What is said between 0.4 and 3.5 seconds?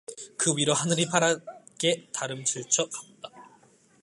위로 하늘이 파랗게 달음질쳐 갔다.